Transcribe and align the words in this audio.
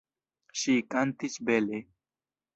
Ŝi 0.61 0.75
kantis 0.95 1.37
bele. 1.51 1.85